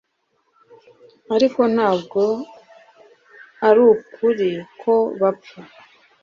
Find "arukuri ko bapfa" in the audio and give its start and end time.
3.67-5.59